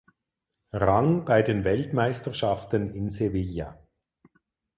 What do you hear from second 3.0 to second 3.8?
Sevilla.